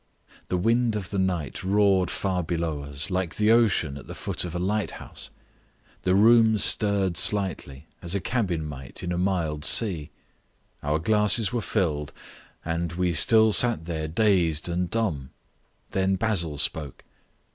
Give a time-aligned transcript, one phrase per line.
[0.47, 4.43] The wind of the night roared far below us, like an ocean at the foot
[4.43, 5.29] of a light house.
[6.01, 10.09] The room stirred slightly, as a cabin might in a mild sea.
[10.81, 12.13] Our glasses were filled,
[12.65, 15.29] and we still sat there dazed and dumb.
[15.91, 17.03] Then Basil spoke.